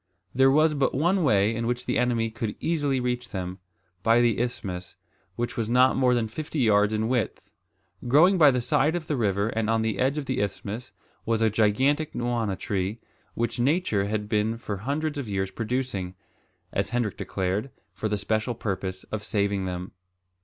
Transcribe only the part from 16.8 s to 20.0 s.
Hendrik declared, for the special purpose of saving them.